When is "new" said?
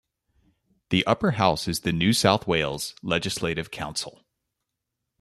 1.91-2.11